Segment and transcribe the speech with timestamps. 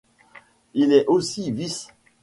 [0.73, 1.89] Il est aussi vice-.